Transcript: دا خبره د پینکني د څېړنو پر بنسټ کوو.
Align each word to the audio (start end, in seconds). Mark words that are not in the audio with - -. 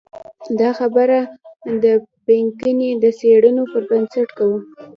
دا 0.59 0.69
خبره 0.79 1.19
د 1.83 1.85
پینکني 2.25 2.89
د 3.03 3.05
څېړنو 3.19 3.63
پر 3.71 3.83
بنسټ 3.89 4.29
کوو. 4.37 4.57